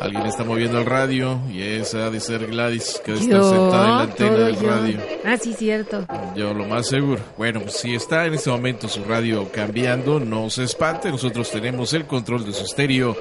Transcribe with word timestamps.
Alguien 0.00 0.26
está 0.26 0.42
moviendo 0.42 0.78
el 0.78 0.86
radio 0.86 1.40
y 1.52 1.60
esa 1.62 2.06
ha 2.06 2.10
de 2.10 2.20
ser 2.20 2.46
Gladys, 2.46 3.00
que 3.04 3.12
está 3.12 3.42
sentada 3.42 3.84
en 3.84 3.96
la 3.96 4.02
antena 4.02 4.36
del 4.36 4.56
radio. 4.56 4.98
Ah, 5.24 5.36
sí, 5.36 5.54
cierto. 5.54 6.06
Yo 6.34 6.54
lo 6.54 6.64
más 6.66 6.88
seguro. 6.88 7.22
Bueno, 7.36 7.60
pues 7.60 7.78
si 7.78 7.94
está 7.94 8.26
en 8.26 8.34
este 8.34 8.50
momento 8.50 8.88
su 8.88 9.04
radio 9.04 9.50
cambiando, 9.52 10.18
no 10.18 10.50
se 10.50 10.64
espante, 10.64 11.10
nosotros 11.10 11.50
tenemos 11.50 11.92
el 11.92 12.06
control 12.06 12.44
de 12.44 12.52
su 12.52 12.64
estéreo 12.64 13.16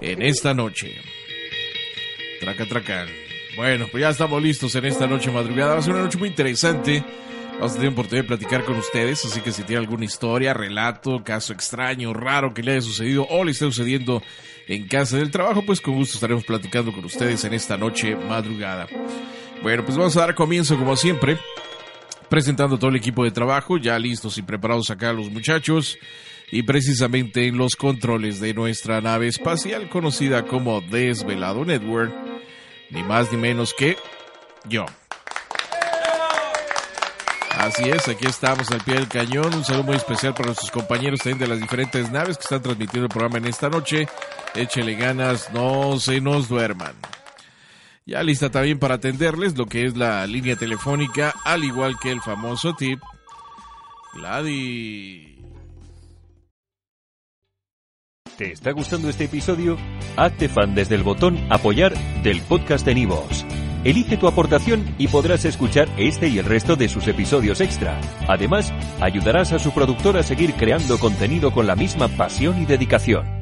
en 0.00 0.22
esta 0.22 0.54
noche. 0.54 0.94
Traca, 2.40 2.66
tracan. 2.66 3.08
Bueno, 3.56 3.86
pues 3.90 4.00
ya 4.00 4.10
estamos 4.10 4.42
listos 4.42 4.74
en 4.74 4.86
esta 4.86 5.06
noche 5.06 5.30
madrugada. 5.30 5.74
Va 5.74 5.80
a 5.80 5.82
ser 5.82 5.92
una 5.92 6.04
noche 6.04 6.18
muy 6.18 6.28
interesante. 6.28 7.04
Vamos 7.54 7.72
a 7.72 7.74
tener 7.74 7.92
oportunidad 7.92 8.24
de 8.24 8.28
platicar 8.28 8.64
con 8.64 8.76
ustedes, 8.76 9.24
así 9.24 9.40
que 9.40 9.52
si 9.52 9.62
tiene 9.62 9.80
alguna 9.80 10.04
historia, 10.04 10.54
relato, 10.54 11.22
caso 11.22 11.52
extraño, 11.52 12.14
raro 12.14 12.54
que 12.54 12.62
le 12.62 12.72
haya 12.72 12.80
sucedido 12.80 13.26
o 13.28 13.44
le 13.44 13.52
esté 13.52 13.66
sucediendo 13.66 14.22
en 14.74 14.88
casa 14.88 15.18
del 15.18 15.30
trabajo, 15.30 15.62
pues 15.66 15.82
con 15.82 15.94
gusto 15.94 16.14
estaremos 16.14 16.44
platicando 16.44 16.92
con 16.92 17.04
ustedes 17.04 17.44
en 17.44 17.52
esta 17.52 17.76
noche 17.76 18.16
madrugada. 18.16 18.86
Bueno, 19.62 19.84
pues 19.84 19.98
vamos 19.98 20.16
a 20.16 20.20
dar 20.20 20.34
comienzo 20.34 20.78
como 20.78 20.96
siempre, 20.96 21.38
presentando 22.30 22.78
todo 22.78 22.88
el 22.88 22.96
equipo 22.96 23.22
de 23.22 23.32
trabajo, 23.32 23.76
ya 23.76 23.98
listos 23.98 24.38
y 24.38 24.42
preparados 24.42 24.90
acá 24.90 25.12
los 25.12 25.30
muchachos, 25.30 25.98
y 26.50 26.62
precisamente 26.62 27.46
en 27.46 27.58
los 27.58 27.76
controles 27.76 28.40
de 28.40 28.54
nuestra 28.54 29.02
nave 29.02 29.28
espacial 29.28 29.90
conocida 29.90 30.46
como 30.46 30.80
Desvelado 30.80 31.66
Network, 31.66 32.14
ni 32.88 33.02
más 33.02 33.30
ni 33.30 33.36
menos 33.36 33.74
que 33.74 33.98
yo. 34.64 34.86
Así 37.58 37.88
es, 37.90 38.08
aquí 38.08 38.26
estamos 38.26 38.70
al 38.70 38.80
pie 38.80 38.94
del 38.94 39.08
cañón. 39.08 39.54
Un 39.54 39.64
saludo 39.64 39.84
muy 39.84 39.96
especial 39.96 40.32
para 40.32 40.46
nuestros 40.46 40.70
compañeros 40.70 41.20
también 41.20 41.38
de 41.38 41.46
las 41.46 41.60
diferentes 41.60 42.10
naves 42.10 42.38
que 42.38 42.42
están 42.42 42.62
transmitiendo 42.62 43.04
el 43.04 43.10
programa 43.10 43.38
en 43.38 43.46
esta 43.46 43.68
noche. 43.68 44.08
Échele 44.54 44.94
ganas, 44.94 45.50
no 45.52 45.98
se 45.98 46.20
nos 46.20 46.48
duerman. 46.48 46.94
Ya 48.04 48.22
lista 48.22 48.50
también 48.50 48.78
para 48.78 48.96
atenderles 48.96 49.56
lo 49.56 49.66
que 49.66 49.86
es 49.86 49.96
la 49.96 50.26
línea 50.26 50.56
telefónica, 50.56 51.32
al 51.44 51.64
igual 51.64 51.96
que 52.00 52.10
el 52.10 52.20
famoso 52.20 52.74
tip. 52.74 53.00
Gladys. 54.14 55.32
¿Te 58.36 58.52
está 58.52 58.72
gustando 58.72 59.08
este 59.08 59.24
episodio? 59.24 59.78
Hazte 60.16 60.48
fan 60.48 60.74
desde 60.74 60.96
el 60.96 61.02
botón 61.02 61.38
apoyar 61.50 61.94
del 62.22 62.40
podcast 62.42 62.84
de 62.84 62.94
Nivos. 62.94 63.46
Elige 63.84 64.16
tu 64.16 64.26
aportación 64.26 64.94
y 64.98 65.08
podrás 65.08 65.44
escuchar 65.44 65.88
este 65.96 66.28
y 66.28 66.38
el 66.38 66.44
resto 66.44 66.76
de 66.76 66.88
sus 66.88 67.08
episodios 67.08 67.60
extra. 67.60 68.00
Además, 68.28 68.72
ayudarás 69.00 69.52
a 69.52 69.58
su 69.58 69.72
productor 69.72 70.16
a 70.16 70.22
seguir 70.22 70.54
creando 70.54 70.98
contenido 70.98 71.52
con 71.52 71.66
la 71.66 71.76
misma 71.76 72.08
pasión 72.08 72.62
y 72.62 72.66
dedicación. 72.66 73.41